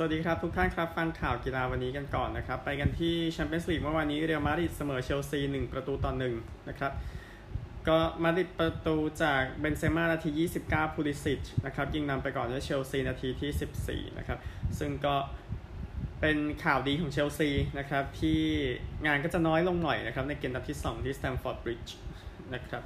[0.00, 6.92] สวัสดีครับ ทุกท่านครับฟังข่าวกีฬาวันนี้กันก่อนนะครับ ไปกันที่แชมเปี้ยนส์ลีกเมื่อวานนี้เรอัลมาดริดเสมอเชลซี 1 ประตูต่อ1นะครับ
[7.88, 10.30] ก็มาดริดประตูจากเบนเซม่านาที
[10.64, 14.38] 29พูลิซิชนะครับยิงนำไปก่อนด้วยเชลซีนาทีที่ 14นะครับ
[14.78, 15.14] ซึ่งก็
[16.20, 18.40] เป็นข่าวดีของเชลซีนะครับที่
[19.06, 21.96] งานก็จะน้อยลงหน่อยนะครับในเกมนัดที่ 2 ที่สแตมฟอร์ดบริดจ์
[22.54, 22.82] นะครับ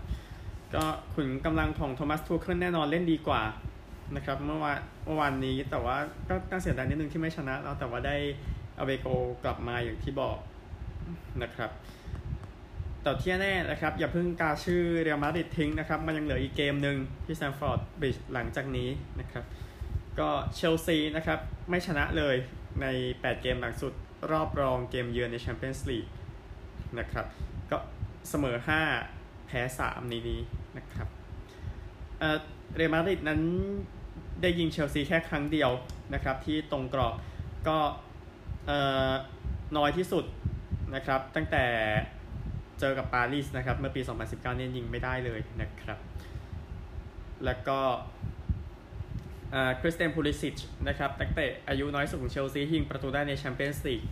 [0.74, 0.84] ก็
[1.14, 3.42] ขุนกำลังของโทมัสทูเคิลแน่นอนเล่นดีกว่า
[4.16, 5.96] นะครับเมื่อวานเมื่อวานนี้แต่ว่า
[6.28, 8.16] ก็น่าเสียดายนิดนึงที่ไม่ชนะแล้วแต่ว่าได้
[8.78, 9.06] away goal
[9.44, 10.38] กลับมาอย่างที่บอก
[11.42, 11.70] นะครับ
[13.02, 18.88] แต่ที่แน่นะครับ อย่าเพิ่งกาชื่อเรียลมาดริดทิ้งนะครับ มันยังเหลืออีกเกมหนึ่งที่สแตมฟอร์ดบริดจ์หลังจากนี้
[19.20, 19.44] นะครับ
[20.18, 21.38] ก็เชลซีนะครับ
[21.70, 22.36] ไม่ชนะเลย
[22.80, 23.92] ใน 8 เกมหลังสุด
[24.30, 26.06] รอบรองเกมเยือนในแชมเปี้ยนส์ลีก
[26.98, 27.26] นะครับ
[27.70, 27.78] ก็
[28.28, 28.56] เสมอ
[29.02, 30.40] 5 แพ้3ในนี้
[30.76, 31.08] นะครับ
[32.18, 33.40] เเรอัลมาดริดนั้น
[34.40, 35.70] ได้ยิงเชลซีแค่ครั้งเดียว
[36.14, 37.14] นะครับที่ตรงกรอบ
[37.68, 37.78] ก็
[39.76, 40.24] น้อยที่สุด
[40.94, 41.64] นะครับตั้งแต่
[42.80, 45.98] เจอกับปารีสนะครับเมื่อปี 2019เนี่ยยิงไม่ได้เลยนะครับ
[47.44, 47.78] แล้วก็
[49.80, 50.56] คริสเตนพูลิสิช
[50.88, 54.02] นะครับนักเตะอายุน้อยสุดของเชลซียิงประตูได้ในแชมเปี้ยนส์ลีก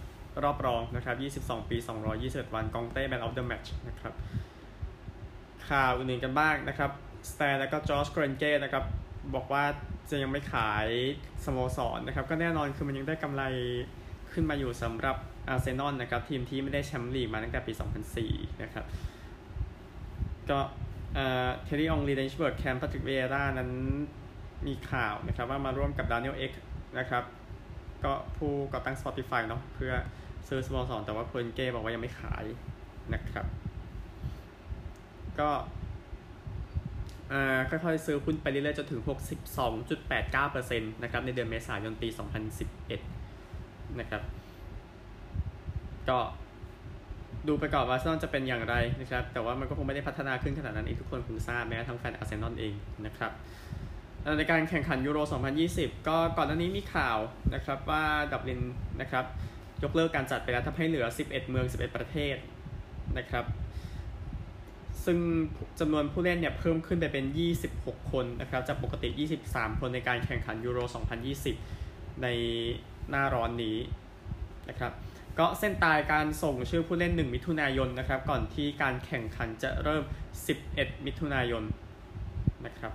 [0.42, 1.76] รอบรองนะครับ 22 ปี
[2.16, 4.14] 221 วัน ก็องเต้ man of the match นะครับ
[5.68, 6.90] ข่าวอื่นๆกันบ้างนะครับ
[7.30, 8.84] สแตนแล้วก็จอชโครเอนเก้นะครับ
[9.34, 9.64] บอกว่า
[10.10, 10.88] จะยังไม่ขาย
[11.44, 13.42] สโมสรนะครับ ก็แน่นอนคือมันยังได้กำไร
[14.32, 15.16] ขึ้นมาอยู่สำหรับ
[15.48, 17.72] อาร์เซนอลนะครับทีมที่ไม่ได้แชมป์ลีกมาตั้งแต่ปี
[18.16, 18.84] 2004 นะครับ
[20.50, 20.58] ก็
[21.14, 23.70] เธียร์รี่อองรีเดนนิสเบิร์กแคมป์ปาทริควิเอร่านั้น
[24.66, 26.52] มีข่าวนะครับว่ามาร่วมกับดานิเอลเอ็ก
[26.98, 27.24] นะครับ
[28.04, 29.92] ก็ผู้ก่อตั้ง Spotify เนาะเพื่อ
[30.48, 32.44] ซื้อสโมสรแต่ว่าเพิร์นเก้บอกว่ายังไม่ขาย
[33.14, 33.46] นะครับ
[35.38, 35.50] ก็
[37.70, 39.00] ค่อยๆซื้อหุ้นไปเรื่อยๆจนถึง
[39.80, 42.08] 62.89%นะครับในเดือนเมษายนปี
[43.22, 44.22] 2011 นะครับ
[46.08, 46.18] ก็
[47.48, 52.74] ดูไปก่อนว่าซอนจะเป็นอย่างไรนะครับ แต่ว่ามันก็คงไม่ได้พัฒนาขึ้นขนาดนั้นอีกทุกคนคงทราบแม้ทั้งแฟนอาร์เซนอลเอง
[53.06, 53.32] นะครับ
[54.38, 55.18] ในการแข่งขันยูโร
[55.62, 57.18] 2020 ก็ก่อนหน้านี้มีข่าว
[57.54, 58.60] นะครับว่าดับลิน
[59.00, 59.24] นะครับ
[59.82, 62.36] ยกเลิกการจัดไปแล้วทำให้เหลือ 11 เมือง 11 ประเทศ
[63.18, 63.44] นะครับ
[65.04, 65.18] ซึ่ง
[65.80, 67.24] จำนวนผู้เล่นเนี่ยเพิ่มขึ้นไปเป็น
[67.66, 69.08] 26 คนนะครับจากปกติ
[69.44, 70.78] 23 คนในการแข่งขันยูโร
[71.50, 72.26] 2020 ใน
[73.10, 73.76] หน้าร้อนนี้
[74.68, 74.92] นะครับ
[75.38, 80.02] ก็เส้นตายการส่งชื่อผู้เล่น 1 มิถุนายนนะครับก่อนที่การแข่งขันจะเริ่ม
[80.54, 81.62] 11 มิถุนายน
[82.66, 82.92] นะครับ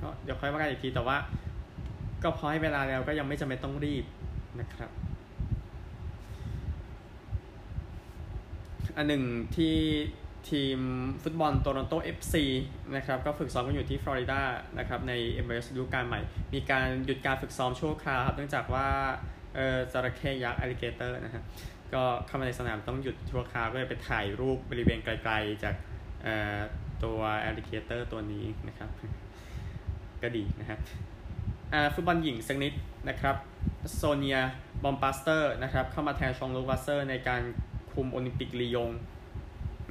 [0.00, 1.16] ก็เดี๋ยวค่อยว่ากันอีกทีแต่ว่า
[2.22, 4.04] ก็พอให้เวลาแล้วก็ยังไม่จำเป็นต้องรีบ
[4.60, 4.90] นะครับ
[8.96, 9.24] อันหนึ่ง
[9.56, 9.76] ที่
[10.50, 10.78] ทีม
[11.22, 12.34] ฟุตบอลโตลอนโต FC
[12.96, 14.40] นะครับก็ฝึกซ้อมกันอยู่ที่ฟลอริดา
[14.78, 16.20] นะครับใน MLS ฤดูกาลใหม่
[16.54, 18.88] มีการหยุดการฝึกซ้อมชั่วคราวครับเนื่องจากว่า
[19.54, 21.42] เออจระเข้ยักษ์ alligator นะฮะ
[21.94, 25.74] ก็เข้ามาในสนามต้องหยุดชั่วคราวก็เลยไปถ่ายรูปบริเวณไกลๆจาก
[26.22, 26.58] เอ่อ
[27.04, 28.90] ตัว alligator ตัวนี้นะครับ
[30.22, 30.78] ก็ดีนะครับ
[31.94, 32.72] ฟุตบอลหญิงสักนิด
[33.08, 33.36] นะครับ
[33.94, 34.38] โซเนีย
[34.82, 37.42] บอมปาสตอร์นะครับเข้ามาแทนฌองลุควาสเซอร์ในการ
[37.92, 38.90] คุมโอลิมปิกลียง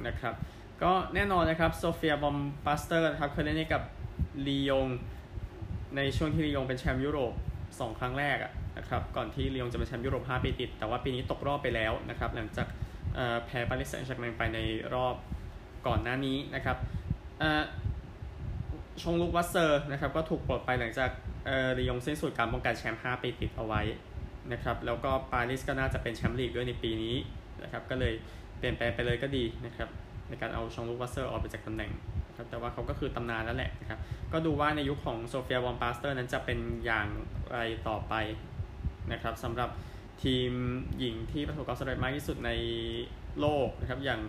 [0.06, 0.34] นะครับ
[0.82, 2.36] ก็แน่นอนนะครับโซเนียบอม
[2.66, 3.82] ปาสตอร์นะครับเคยเล่นให้กับ
[4.46, 4.86] ลียง
[5.96, 7.32] ในช่วงที่ลียงเป็นแชมป์ยุโรป
[7.66, 8.38] 2 ครั้งแรก
[8.78, 12.66] นะครับก่อนที่ลียงจะเป็นแชมป์ยุโรป 5 ปีติด แต่ว่าปีนี้ตกรอบไปแล้วนะครับหลังจาก
[13.46, 14.58] แพ้ปารีสแซงต์แชร์กแมงไปใน
[14.94, 15.14] รอบ
[15.86, 16.76] ก่อนหน้านี้นะครับ
[19.02, 21.10] ฌองลุควาสเซอร์นะครับก็ถูกปลดไปหลังจาก
[21.78, 23.82] ลียงสิ้นสุดการป้องกันแชมป์ 5 ปีติดเอาไว้
[24.52, 27.16] นะครับแล้วก็ปารีสก็น่าจะเป็นแชมป์ลีกด้วยในปีนี้
[27.62, 28.14] นะครับก็เลย
[28.62, 29.88] เปลี่ยนแปลงไปเลยก็ดีนะครับ
[30.28, 31.90] ในการเอาฌองลุควาสเซอร์ออกไปจากตำแหน่ง
[32.36, 33.98] ครับแต่ว่าเขาก็คือตำนานแล้วแหละนะครับ
[34.32, 37.08] ก็ดูว่าในยุคของโซเนียบอมปาสตอร์นั้นจะเป็นอย่าง
[37.52, 37.58] ไร
[37.88, 38.14] ต่อไป
[39.12, 39.70] นะครับสำหรับ
[40.22, 40.52] ทีม
[40.98, 42.50] หญิงที่ประสบความสำเร็จมากที่สุดใน
[43.40, 44.20] โลกนะครับอย่าง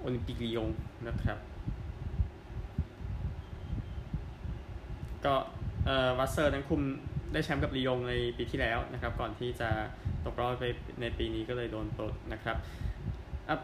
[0.00, 0.68] โอลิมปิกลียง
[1.08, 1.38] นะครับ
[5.24, 5.34] ก็
[5.86, 6.80] เอ่อวาสเซอร์นั้นคุม
[7.32, 9.68] ได้แชมป์กับลียงในปีที่แล้วนะครับ ก่อนที่จะ
[10.24, 10.64] ตกรอบไป
[11.00, 12.56] ในปีนี้ก็เลยโดนปลดนะครับ
[13.50, 13.60] อ่ะ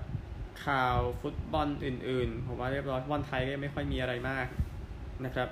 [0.65, 4.47] ข่าวฟุตบอลอื่นๆ ผมว่าเรียบร้อยฟุตบอลไทยก็ไม่ค่อยมีอะไรมาก
[5.25, 5.49] นะครับ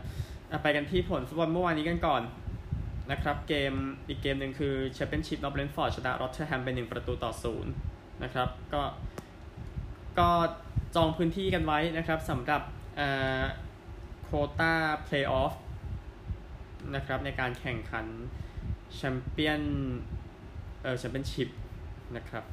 [0.62, 2.22] ไปกันที่ผลฟุตบอลเมื่อวานนี้กันก่อน
[3.10, 3.72] นะครับเกม
[4.08, 7.72] อีกเกมหนึ่งคือแชมเปี้ยนชิพนอตเบรนท์ฟอร์ดชนะร็อตเธอร์แฮมเป็นหนึ่งประตูต่อศูนย์
[8.22, 8.82] นะครับก็
[10.19, 10.31] ก็
[10.94, 12.62] จองพื้นที่กันไว้นะครับสำหรับ
[14.22, 14.72] โควต้า
[15.04, 15.54] เพลย์ออฟ
[16.94, 18.06] นะครับในการแข่งขัน
[18.94, 19.62] แชมเปี้ยน
[20.82, 21.48] เออแชมเปี้ยนชิพ
[22.16, 22.44] นะครับ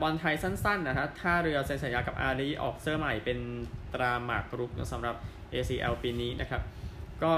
[0.00, 3.38] บอลไทยสั้นๆนะฮะท่าเรือเซ็นสัญญากับอาริออกเสื้อใหม่เป็น
[3.94, 5.14] ตราหมากรุกสำหรับ
[5.52, 6.62] ACL ปีนี้นะครับ
[7.22, 7.32] ก็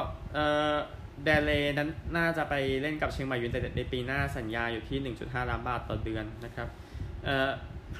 [1.25, 6.69] เดเลนั้นน่าจะไปเล่นกับเชียงใหม่ยูไนเต็ดในปีหน้าสัญญาอยู่ที่ 1.5 ล้านบาทต่อเดือนนะครับ
[7.25, 7.51] เอ่อ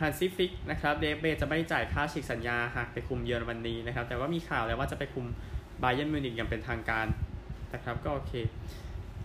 [0.01, 5.27] ฮันซี่ฟลิกนะครับเดเอฟเบจะไม่จ่ายค่าฉีกสัญญาหากไปคุมเยอรมนีนะครับ แต่ว่ามีข่าวแล้วว่าจะไปคุม
[5.81, 7.07] ไบเอิร์นมิวนิกอย่างเป็นทางการ
[7.75, 8.33] นะครับก็โอเค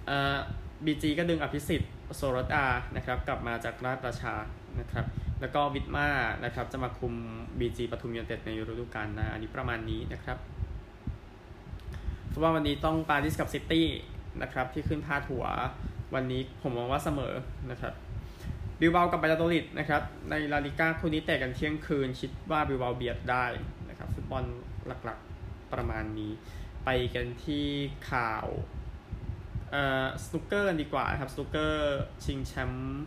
[0.08, 0.38] เอ่อ
[0.86, 2.66] บีจีก็ดึงอภิสิทธิ์โสรฎา
[2.96, 4.34] นะครับกลับมาจากราชประชา
[4.80, 5.06] นะครับ
[5.42, 6.08] แล้วก็วิทมา
[6.46, 7.14] นะครับจะมาคุม
[7.60, 10.38] BG ปทุมยูไนเต็ดในฤดูกาลหน้าอันนี้ประมาณนี้นะครับ
[12.30, 13.88] เพราะว่าวันนี้ต้องปารีสกับซิตี้
[14.42, 15.46] นะครับที่ขึ้นพาดหัว
[16.14, 17.34] วันนี้ผมมองว่าเสมอ
[17.72, 17.94] นะครับ
[18.80, 23.46] บิลเบากับบายาโดลิดนะครับในลาลีกาคู่นี้เตะกันเที่ยงคืน คิดว่าบิลเบาเบียดได้
[23.90, 24.44] นะครับฟุตบอล
[24.88, 26.32] หลักๆประมาณนี้
[26.86, 27.66] ไปกันที่
[28.12, 28.46] ข่าว
[29.72, 33.04] เอ่อสนุกเกอร์กันดีกว่าครับสนุกเกอร์ชิงแชมป์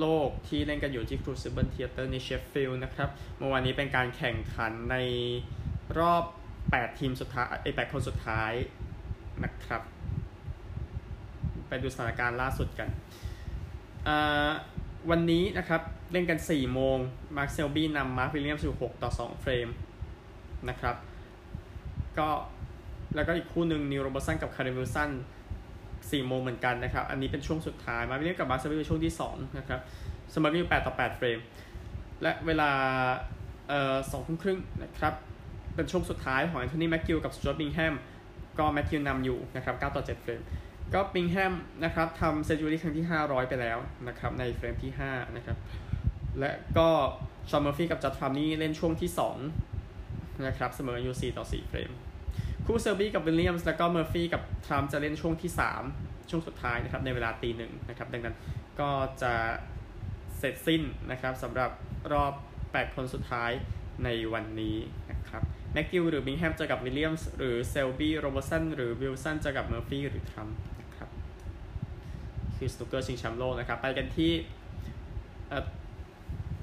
[0.00, 3.08] โลกที่เล่นกันอยู่ที่ Crucible Theater ในเชฟฟิลด์นะครับ
[3.38, 4.96] เมื่อวานนี้เป็นการแข่งขันใน
[5.98, 6.24] รอบ
[6.60, 8.52] 8 ทีมสุดท้ายไอ8คนสุดท้าย
[9.44, 9.82] นะครับ
[11.68, 12.88] ไปดูสถานการณ์ล่าสุดกัน
[15.10, 15.82] วันนี้นะครับ
[16.12, 16.98] เล่นกัน 4 โมง
[17.36, 19.68] มาร์คเซลบี้นำมาร์ควิลเลียมส์อยู่6ต่อ 2 เฟรม
[20.68, 20.96] นะครับ
[22.18, 22.28] ก็
[23.14, 25.10] แล้วก็อีกคู่หนึ่งนีลโรเบิร์ตสันกับไคเรนวิลสัน
[26.00, 29.80] 4โมงเหมือนกันนะครับ อันนี้เป็นช่วงสุดท้าย มาร์ควิลเลียมส์กับมาร์คเซลบี้เป็นช่วงที่2นะครับ
[30.32, 31.38] เสมอกันอยู่8ต่อ8เฟรม
[32.22, 32.70] และเวลา
[33.68, 35.14] เอ่อสองทุ่มครึ่งนะครับ
[35.74, 37.94] เป็นช่วงสุดท้ายของแอนโทนีแม็กกิวกับสจ๊วตบิงแฮม
[38.58, 40.40] ก็แม็กกิวนำอยู่นะครับ9ต่อ7เฟรม
[40.94, 41.52] ก็บิงแฮม
[41.84, 43.78] นะครับทำ century ครั้งที่500ไปแล้ว
[44.08, 45.56] นะครับในเฟรมที่5นะครับ
[46.38, 46.88] และก็
[47.50, 49.10] ฌอนเมอร์ฟี่กับจัดด์ทรัมป์นี่เล่นช่วงที่
[49.76, 51.90] 2นะครับเสมออยู่4ต่อ4เฟรม
[52.66, 55.50] คู่เซอร์บี้กับวิลเลียมส์แล้วก็เมอร์ฟี่กับทรัมป์จะเล่นช่วงที่
[55.90, 58.36] 3 ช่วงสุดท้ายนะครับในเวลาตีหนึ่งนะครับดังนั้น
[58.80, 58.90] ก็
[59.22, 59.32] จะ
[60.38, 61.70] เสร็จสิ้นนะครับสำหรับ
[62.12, 62.32] รอบ
[62.64, 63.50] 8 คนสุดท้าย
[64.04, 64.76] ในวันนี้
[65.10, 65.42] นะครับ
[65.72, 71.10] แม็กกิวหรือบิงแฮมเจอกับวิลเลียมส์หรือเซลบี้โรเบิร์ตสันหรือวิลสันเจอกับเมอร์ฟี่หรือทรัมป์นะครับ
[72.56, 74.32] คือสนุกเกอร์ชิงแชมป์โลกนะครับไปกันที่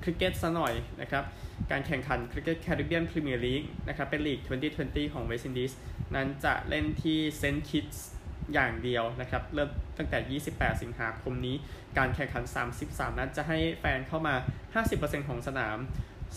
[0.04, 1.24] คริกเก็ตซะหน่อยนะครับ
[1.72, 4.40] การแข่งขันคริกเก็ตแคริบเบียนพรีเมียร์ลีกนะครับเป็นลีก
[4.76, 5.72] 2020 ของเวสต์อินดีส
[6.16, 8.08] นั้นจะเล่นที่เซนต์คิตส์
[8.54, 11.56] อย่างเดียวนะครับ เริ่มตั้งแต่ 28 สิงหาคมนี้
[11.98, 12.44] การแข่งขัน
[12.82, 14.36] 33 นัดจะให้แฟนเข้ามา
[14.82, 15.78] 50%ของสนาม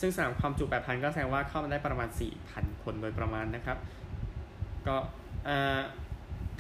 [0.01, 2.09] ซึ่งสนามความจุ 8,000 ก็แสดงว่าเข้ามาได้ประมาณ
[2.47, 3.79] 4,000 คนโดยประมาณนะครับ
[4.87, 4.97] ก็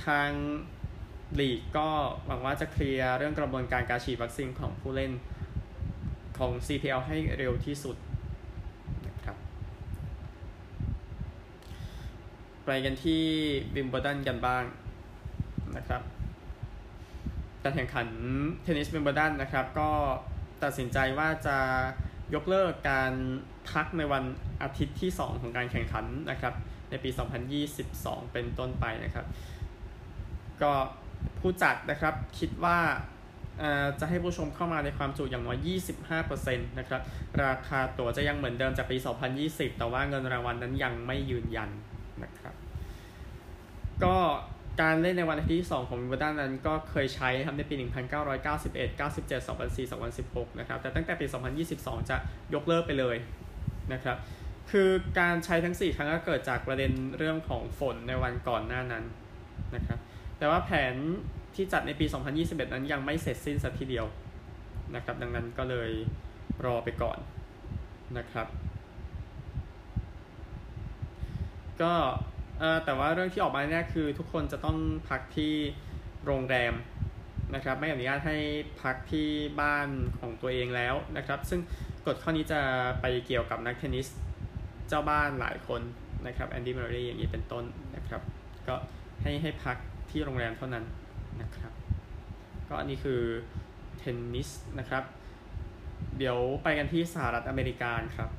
[0.06, 0.30] ทาง
[1.40, 1.88] ลีกก็
[2.26, 5.12] หวังว่าจะเคลียร์เรื่องกระบวนการการฉีดวัคซีนของผู้เล่น
[6.38, 7.96] ของ CPL ให้เร็วที่สุด
[9.08, 9.36] นะครับ
[12.64, 13.22] ไปกันที่
[13.74, 14.64] วิมเบิลดันกันบ้าง
[15.76, 16.02] นะครับ
[17.62, 18.08] การแข่งขัน
[18.62, 19.90] เทนนิสวิมเบิลดันนะครับ ก็
[20.62, 21.58] ตัดสินใจว่าจะ
[22.34, 23.12] ยกเลิกการ
[23.70, 24.24] พักในวัน
[24.62, 26.54] อาทิตย์ที่ 2 ของการแข่งขันนะครับ
[26.90, 27.10] ในปี
[27.72, 29.26] 2022 เป็นต้นไปนะครับ
[30.62, 30.72] ก็
[31.40, 32.78] ผู้จัดนะครับคิดว่า
[34.00, 35.68] จะให้ผู้ชมเข้ามาในความจุอย่างน้อย
[36.08, 37.02] 25%นะครับ
[37.44, 38.96] ราคาตั๋วจะยังเหมือนเดิมจากปี
[39.38, 41.70] 2020 แต่ว่าเงินรางวัลนนั้นยังไม่ยืนยัน
[42.22, 42.54] นะครับ
[44.04, 44.16] ก็
[44.82, 47.74] การเล่นในวันที่ 2 ของวิมเบิลดันนั้นก็เคยใช้ทำในปี
[48.36, 51.26] 1991 97 2004 2016 นะครับ แต่ตั้งแต่ปี
[51.68, 52.16] 2022 จะ
[52.54, 53.16] ยกเลิกไปเลย
[53.92, 54.16] นะครับ
[54.70, 59.04] คือการใช้ทั้ง 4 ครั้งก็เกิดจากประเด็นเรื่องของฝนในวันก่อนหน้านั้น
[59.74, 59.98] นะครับ
[60.38, 60.94] แต่ว่าแผน
[61.54, 62.06] ที่จัดในปี
[62.38, 64.06] 2021 นั้นยังไม่เสร็จสิ้นสักทีเดียว
[64.94, 65.90] นะครับ ดังนั้นก็เลย
[66.64, 67.18] รอไปก่อน
[68.18, 68.46] นะครับ
[71.82, 71.92] ก็
[72.84, 74.78] แต่ว่าเรื่องที่ออกมาเนี่ยคือทุกคนจะต้อง
[75.08, 75.52] พักที่
[76.24, 76.74] โรงแรม
[77.54, 78.36] นะครับไม่อนุญาตให้
[78.82, 79.28] พักที่
[79.60, 79.88] บ้าน
[80.20, 81.60] ของตัวเองแล้วนะครับ ซึ่ง
[82.06, 82.60] กฎข้อนี้จะ
[83.00, 84.06] ไปเกี่ยวกับนักเทนนิส
[84.88, 85.80] เจ้าบ้านหลายคน
[86.26, 87.64] นะครับแอนดี้เมอร์เรย์อย่างนี้เป็นต้น
[87.96, 88.22] นะครับ
[88.68, 88.74] ก็
[89.22, 89.76] ให้ให้พัก
[90.16, 90.84] ที่โรงแรมเท่านั้น
[91.42, 91.72] นะครับ
[92.68, 93.20] ก็อันนี้คือ
[93.98, 95.04] เทนนิสนะครับ
[96.18, 98.30] เดี๋ยวไปกันที่สหรัฐอเมริกาครับ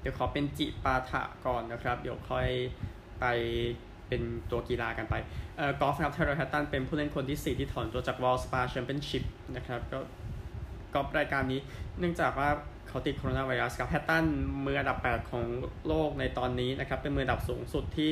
[0.00, 2.48] เดี๋ยวขอเป็นจิปาถะก่อนนะครับ เดี๋ยวค่อย
[3.20, 3.24] ไป
[4.08, 5.14] เป็นตัวกีฬากันไป
[5.56, 9.24] เอ่อกอล์ฟครับไทเรลล์แฮตตันเป็นผู้เล่นคนที่ 4 ที่ถอนตัวจากวัลสปาร์แชมเปี้ยนชิพ
[9.56, 9.98] นะครับ ก็
[10.94, 11.60] กอล์ฟรายการนี้
[11.98, 12.50] เนื่องจากว่า
[12.88, 14.24] เขาติดโคโรนาไวรัสครับแฮตตัน
[14.64, 15.44] มืออันดับ 8 ของ
[15.88, 18.10] โลกในตอนนี้นะครับเป็นมืออันดับสูงสุดที่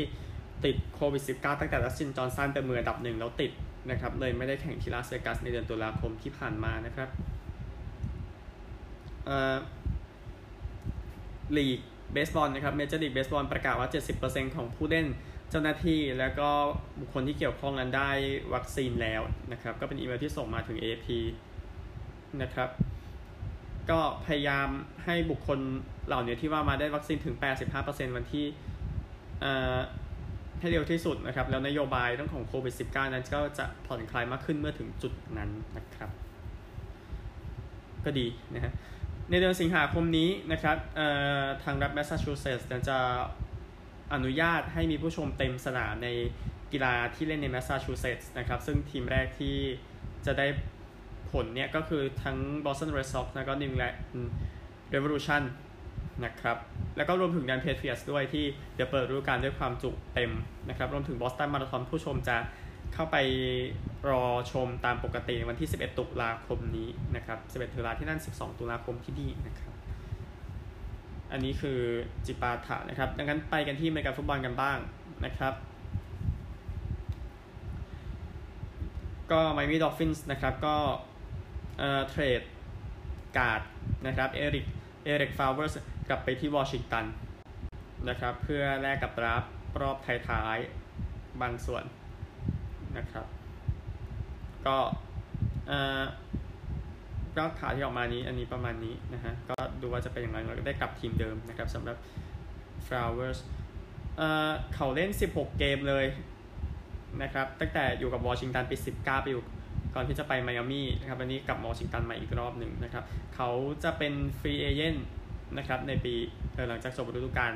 [0.64, 3.52] ติดโควิด -19 ตั้งแต่ดัสตินจอห์นสันเป็นมืออันดับหนึ่งแล้วติด
[3.90, 7.08] นะครับเลยไม่ได้แข่งที่ลาสเวกัสในเดือนตุลาคมที่ผ่านมานะครับ
[11.56, 11.78] ลีก
[12.12, 13.88] เบสบอลนะครับเมเจอร์ลีกเบสบอลประกาศว่า
[14.22, 15.06] 70%ของผู้เล่น
[15.50, 16.48] เจ้าหน้าที่แล้วก็
[17.00, 18.10] บุคคลที่เกี่ยวข้องนั้นได้
[18.54, 21.06] วัคซีนแล้วนะครับ ก็เป็นอีเมลที่ส่งมาถึง AP
[22.42, 22.68] นะครับ
[23.90, 24.68] ก็พยายาม
[25.04, 25.58] ให้บุคคล
[26.06, 27.36] เหล่านี้ที่ว่ามาได้วัคซีนถึง
[27.76, 28.46] 85%วันที่
[30.60, 36.10] ให้เร็วที่สุดนะครับ แล้วนโยบายเรื่องของโควิด -19 นั้นก็จะผ่อนคลายมากขึ้นเมื่อถึงจุดนั้นนะครับ
[38.04, 38.72] ก็ดีนะฮะ
[39.30, 40.76] ในเดือนสิงหาคมนี้นะครับ
[41.64, 42.98] ทางรัฐแมสซาชูเซตส์จะ
[44.14, 46.08] อนุญาตให้มีผู้ชมเต็มสนามใน
[46.72, 49.56] กีฬาที่เล่นในแมสซาชูเซตส์นะครับ ซึ่งทีมแรกที่
[50.26, 50.46] จะได้
[51.32, 53.96] ผลเนี่ยก็คือทั้ง Boston Red Sox แล้วก็ New England
[54.94, 55.42] Revolution
[56.24, 56.56] นะครับ
[56.96, 60.32] แล้วก็รวมถึงแพทริออตส์ด้วยที่เดี๋ยวเปิดฤดูกาลด้วยความจุเต็ม
[60.68, 62.36] นะครับ รวมถึงบอสตันมาราธอนผู้ชมจะ
[62.94, 63.16] เข้าไป
[64.10, 69.74] รอชมตามปกติวันที่ 11 ตุลาคมนี้นะครับ 11 ตุลาที่นั่น 12 ตุลาคมที่นี่นะครับ
[71.32, 71.80] อันนี้คือ
[72.26, 74.78] จิปาถะนะครับ ดังนั้นไปกันที่อเมริกันฟุตบอลกันบ้าง
[75.24, 75.54] นะครับ
[79.32, 80.76] ก็ไมอามีดอลฟินส์นะครับก็
[82.08, 82.42] trade
[83.36, 83.60] guard
[84.06, 84.66] นะครับเอริก
[85.04, 85.74] เอริกฟลาวเวอร์ส
[86.08, 87.04] กลับไปที่วอชิงตัน
[88.08, 89.44] นะครับเพื่อแลกกับดราฟต์
[89.80, 89.96] รอบ
[90.28, 91.84] ท้ายๆบางส่วน
[92.96, 93.26] นะครับ
[94.66, 94.76] ก็
[97.36, 101.96] ก็ข่าที่ออกมานี้อันนี้ประมาณนี้นะฮะก็ดูว่าจะเป็นอย่างไรเราได้กลับทีมเดิมนะครับสำหรับ
[102.86, 103.38] Flowers
[104.16, 106.06] เเขาเล่น 16 เกมเลย
[107.22, 109.42] นะครับตั้งแต่อยู่กับวอชิงตันปี19 ไปอยู่
[109.96, 113.50] ก่อนที่จะไปไมอามี่นะครับอันนี้กลับวอชิงตันมาอีกรอบหนึ่งนะครับเขา
[113.84, 115.06] จะเป็นฟรีเอเจนต์
[115.58, 116.14] นะครับในปี
[116.68, 117.52] หลังจากจบฤดูกาล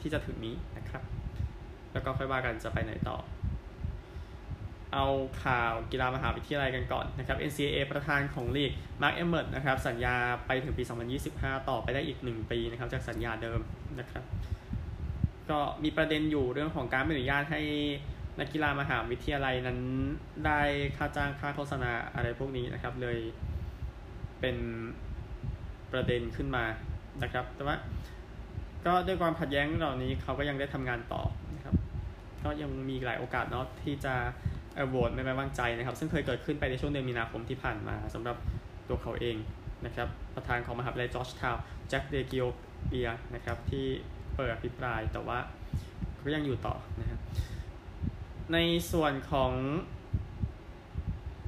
[0.00, 1.02] ที่จะถึงนี้นะครับ
[1.92, 3.16] แล้วก็ค่อยว่ากันจะไปไหนต่อ
[4.94, 5.06] เอา
[5.44, 10.14] ข่าวกีฬามหาวิทยาลัยกันก่อนนะครับ NCAA ประธานของลีกมาร์คเอเมอร์นะครับสัญญา
[10.46, 10.82] ไปถึงปี
[11.26, 13.60] 2025 ต่อไปได้อีก 1 ปีนะครับจากสัญญาเดิม
[13.98, 14.24] นะครับ
[15.50, 17.62] ก็มีประเด็นอยู่เรื่องของการไม่อนุญาตให้
[18.38, 19.78] นักกีฬามหาวิทยาลัยนั้น
[20.46, 20.60] ได้
[20.96, 23.18] ค่าจ้างค่าโฆษณาอะไรพวกนี้นะครับ เลย
[24.40, 24.56] เป็น
[25.92, 26.64] ประเด็นขึ้นมา
[27.22, 27.76] นะครับ แต่ว่า
[28.86, 31.22] ก็ด้วยความขัดแย้งเหล่านี้เขาก็ยังได้ทำงานต่อ
[31.54, 31.74] นะครับ
[32.44, 34.14] ก็ยังมีหลายโอกาสเนาะที่จะ
[34.88, 38.36] โหวตไม่ไว้วางใจนะครับ ซึ่งเคยเกิดขึ้นไปในช่วงเดือนมีนาคมที่ผ่านมาสำหรับ
[38.88, 39.36] ตัวเขาเอง
[39.86, 42.44] นะครับ ประธานของมหาวิทยาลัยจอร์จทาวน์แจ็คเดกิโอ
[42.88, 43.86] เบียนะครับที่
[44.34, 45.38] เปิดอภิปรายแต่ว่า
[46.24, 47.17] ก็ยังอยู่ต่อนะครับ
[48.52, 48.58] ใน
[48.92, 49.52] ส่วนของ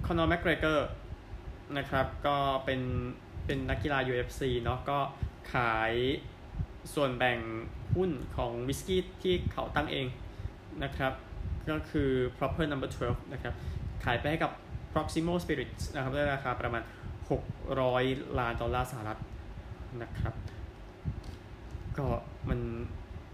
[0.07, 0.89] คอนอร์แมคเกรเกอร์
[1.79, 2.81] นะครับ ก็เป็น
[3.47, 4.99] เป็นนักกีฬา UFC เนาะก็
[5.55, 5.93] ขาย
[6.95, 7.39] ส่วนแบ่ง
[7.97, 10.07] หุ้นของวิสกี้ที่เขาตั้งเอง
[10.83, 11.13] นะครับ
[11.71, 13.55] ก็คือ proper number 12 นะครับ
[14.05, 14.53] ขายไปให้กับ
[14.93, 16.83] Proximo Spirits นะครับได้ราคาประมาณ
[17.61, 19.19] 600 ล้านดอลลาร์สหรัฐ
[20.03, 20.35] นะครับ
[21.99, 22.07] ก็
[22.49, 22.61] มัน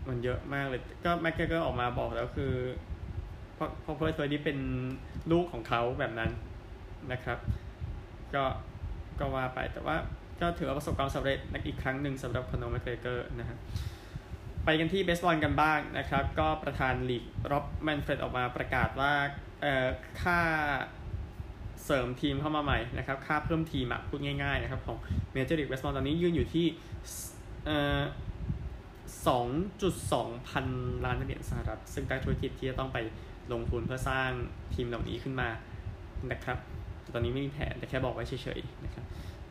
[0.08, 2.52] มันเยอะมากเลย ก็แม็กเกอร์ออกมาบอกแล้วคือ
[3.56, 4.58] เพราะเพราะเพิร์เฟอร์นี่เป็น
[5.32, 6.30] ลูกของเขาแบบนั้น
[7.12, 7.38] นะครับ
[8.34, 8.44] ก็
[9.18, 9.96] ก็ว่าไปแต่ว่า
[10.40, 13.56] ก็ถือว่าประสบความสำเร็จอีกครั้งหนึ่งสำหรับคอนอร์แมคเกรเกอร์นะฮะ
[14.64, 19.12] ไปกันที่เบสบอลกันบ้างนะครับ ก็ประธานลีกร็อบแมนเฟรดออกมาประกาศว่า
[19.62, 19.86] เอ่อ
[20.22, 20.40] ค่า
[21.84, 24.96] เสริมทีมเข้ามาใหม่นะครับ ค่าเพิ่มทีมอะพูดง่ายๆนะครับ ของ
[25.32, 26.66] เมเจอร์ลีกเบสบอลตอนนี้ยืนอยู่ที่
[27.66, 28.00] เอ่อ
[29.36, 30.66] 2.2 พัน
[31.04, 32.98] ล้านเหรียญสหรัฐ ซึ่งการธุรกิจที่จะต้องไป
[33.52, 34.30] ลงทุนเพื่อสร้าง
[34.74, 35.48] ทีมเหล่านี้ขึ้นมา
[36.32, 36.58] นะครับ
[37.14, 39.04] ตอนนี้ไม่มีแผนแต่แค่บอกไว้เฉยๆนะครับ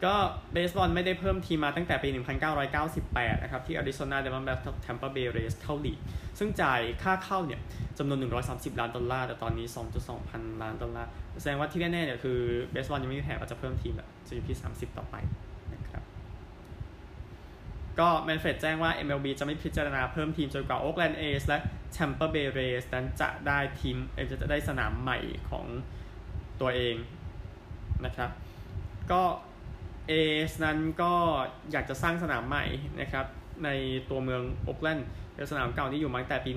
[0.04, 0.14] ก็
[0.54, 2.10] เบสบอลไม่ได้เพิ่มทีมมาตั้งแต่ปี
[2.76, 6.00] 1998 นะครับ ที่อาริโซนาไดมอนด์แบ็กส์แทมปาเบย์เรย์สเข้าลีก
[6.40, 7.62] ซึ่งจ่ายค่าเข้าเนี่ย
[7.98, 9.66] จำนวน 130 ล้านดอลลาร์ แต่ตอนนี้
[9.98, 11.10] 2.2 พันล้านดอลลาร์
[11.42, 12.40] แสดงว่าที่แน่ๆเนี่ยคือ
[12.72, 15.16] เบสบอลยังไม่มีแผนว่าจะเพิ่มทีมแบบจะอยู่ที่ 30 ต่อไป
[18.00, 21.60] ก็แมนเฟรดแจ้งว่า MLB จะไม่พิจารณาเพิ่มทีมจนกว่า Oakland A's และ
[21.96, 23.98] Tampa Bay Rays นั้นจะได้ทีม
[24.42, 25.66] จะได้สนามใหม่ของ
[26.62, 26.96] ตัวเอง
[28.06, 28.30] นะครับ
[29.12, 29.24] ก็
[30.10, 31.14] A's นั้นก็
[31.72, 32.66] อยากจะสร้างสนามใหม่
[33.02, 33.26] นะครับ
[33.64, 33.70] ใน
[34.10, 36.52] ตัวเมืองโอ๊กแลนด์เป็นสนามเก่าที่อยู่มาตั้งแต่ปี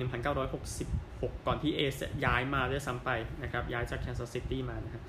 [0.69, 3.09] 1966 ก่อนที่ A's ย้ายมาด้วยซ้ำไป
[3.43, 5.03] นะครับ ย้ายจาก Kansas City มานะครับ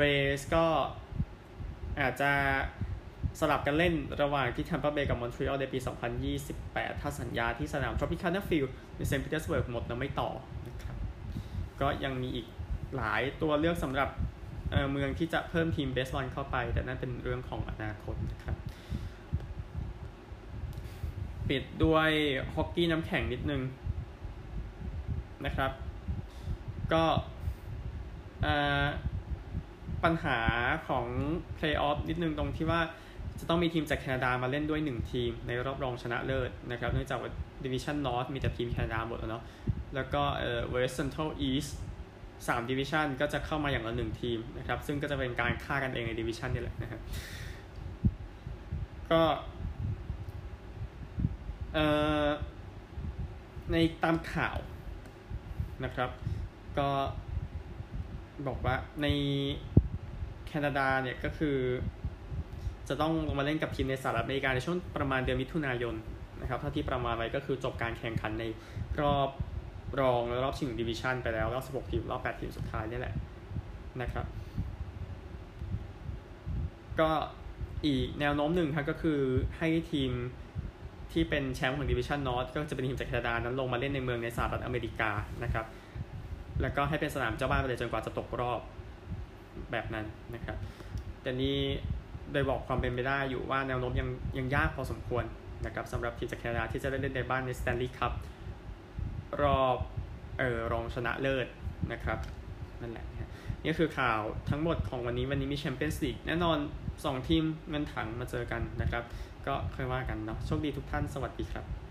[0.00, 0.66] Rays ก็
[2.00, 2.32] อาจจะ
[3.40, 5.78] สลับกันเล่นระหว่างที่ Tampa Bay กับ Montreal ในปี
[6.40, 10.30] 2028 ถ้าสัญญาที่สนาม Tropicana Field ในเซนต์ปีเตอร์สเบิร์กหมดแล้วไม่ต่อ
[10.66, 10.96] นะครับ
[11.80, 12.46] ก็ยังมีอีก
[12.96, 14.08] หลายตัวเลือกสำหรับ
[14.70, 18.56] เเมืองที่จะเพิ่มทีมเบสบอลเข้าไป แต่นั่นเป็นเรื่องของอนาคตนะครับ
[21.48, 22.10] ปิดด้วย
[22.54, 23.62] ฮอกกี้น้ำแข็งนิดนึง
[25.46, 25.72] นะครับ
[26.92, 27.04] ก็
[30.04, 30.38] ปัญหา
[30.88, 31.06] ของ
[31.54, 32.80] เพลย์ออฟนิดนึงตรงที่ว่า
[33.40, 37.30] จะต้องมีทีมจากแคนาดามาเล่นด้วย 1 ทีมในรอบรองชนะเลิศนะครับเนื่องจากว่า
[37.64, 39.42] ดิวิชั่น North มีแต่ทีมแคนาดาหมดแล้วเนาะ
[39.94, 41.78] แล้วก็เอ่อ West Central East
[42.48, 47.00] สามดิวิชันก็จะเข้ามาอย่างละหนึ่งทีมนะครับซึ่งก็จะเป็นการฆ่ากันเองในดิวิชันนี่แหละนะครับ
[49.10, 49.22] ก็
[51.74, 51.86] เอ่
[52.26, 52.28] อ
[53.72, 54.58] ในตามข่าว
[55.84, 56.10] นะครับ
[56.78, 56.90] ก็
[58.46, 59.06] บอกว่าใน
[60.46, 61.56] แคนาดาเนี่ยก็คือ
[62.88, 65.94] จะต้องลงมาเล่นกับทีมในสหรัฐอเมริกาในช่วงประมาณเดือนมิถุนายน
[66.40, 68.44] นะครับเท่าที่ประมาณไว้ก็คือจบการแข่งขันใน
[69.00, 69.30] รอบ
[70.00, 73.14] รองและรอบชิงดิวิชันไปแล้วรอบ 16 ทีม รอบ 8 ทีมสุดท้ายนี่แหละ
[74.02, 74.26] นะครับ
[77.00, 77.10] ก็
[77.86, 79.20] อีกแนวโน้มหนึ่งครับก็คือ
[79.58, 80.10] ให้ทีม
[81.12, 85.10] ที่เป็นแชมป์ของดิวิชันนอตก็จะเป็นทีมจากแคนาดานั้นลงมาเล่นในเมืองในสหรัฐอเมริกา
[85.44, 85.66] นะครับ
[86.62, 88.60] แล้วก็ให้เป็นสนามเจ้าบ้านไปเลยจนกว่าจะตกรอบ
[89.72, 90.56] แบบนั้นนะครับ
[91.22, 91.58] แต่นี้
[92.32, 94.08] โดยบอกความเป็นไปได้อยู่ว่าแนวโน้มยัง
[94.38, 95.24] ยังยากพอสมควร
[95.66, 98.12] นะครับสำหรับทีมจากแคนาดาที่จะได้เล่นในบ้านในสแตนลีย์คัพ
[99.42, 99.78] รอบ
[100.38, 101.46] เออรองชนะเลิศ
[101.92, 102.18] นะครับ
[102.80, 103.06] นั่นแหละ
[103.64, 104.20] นี่คือข่าว
[104.50, 106.58] ทั้งหมดของวันนี้วันนี้มีแชมเปี้ยนส์ลีกแน่นอน
[106.92, 109.04] 2 ทีมเงินถังมาเจอกันนะครับ
[109.46, 111.81] ก็ค่อยว่ากันเนาะโชคดีทุกท่านสวัสดีครับ